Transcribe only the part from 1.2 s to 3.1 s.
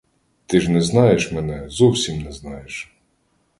мене, зовсім не знаєш.